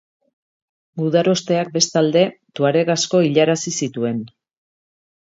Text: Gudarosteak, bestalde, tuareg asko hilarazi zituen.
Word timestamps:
Gudarosteak, 1.01 1.69
bestalde, 1.77 2.25
tuareg 2.61 2.93
asko 2.97 3.25
hilarazi 3.31 3.79
zituen. 3.85 4.29